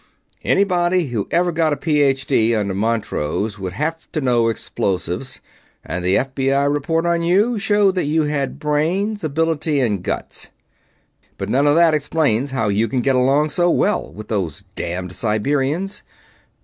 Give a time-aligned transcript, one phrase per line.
[0.43, 2.55] "Anybody who ever got a Ph.D.
[2.55, 5.41] under Montrose would have to know explosives,
[5.85, 6.63] and the F.B.I.
[6.63, 10.49] report on you showed that you had brains, ability, and guts.
[11.37, 15.15] But none of that explains how you can get along so well with those damned
[15.15, 16.01] Siberians.